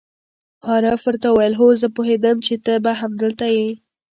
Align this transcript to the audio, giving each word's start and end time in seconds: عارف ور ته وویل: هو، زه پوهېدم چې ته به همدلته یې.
عارف 0.69 1.01
ور 1.07 1.15
ته 1.21 1.27
وویل: 1.31 1.53
هو، 1.59 1.67
زه 1.81 1.87
پوهېدم 1.95 2.37
چې 2.45 2.53
ته 2.65 2.73
به 2.83 2.91
همدلته 3.01 3.45
یې. 3.55 3.69